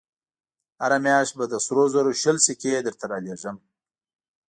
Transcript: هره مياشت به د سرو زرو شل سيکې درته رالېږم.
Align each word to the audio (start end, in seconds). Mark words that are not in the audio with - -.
هره 0.81 0.97
مياشت 1.05 1.33
به 1.37 1.45
د 1.51 1.55
سرو 1.65 1.83
زرو 1.93 2.11
شل 2.21 2.37
سيکې 2.45 2.83
درته 2.87 3.05
رالېږم. 3.11 3.57